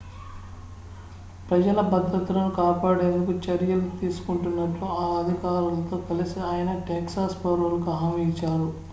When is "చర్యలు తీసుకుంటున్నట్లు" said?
3.45-4.87